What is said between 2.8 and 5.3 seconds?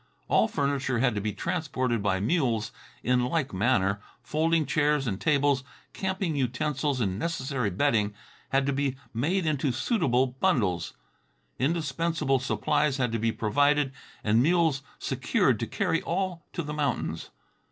in like manner; folding chairs and